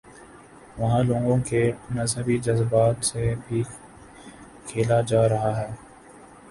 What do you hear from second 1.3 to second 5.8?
کے مذہبی جذبات سے بھی کھیلاجا رہا ہے۔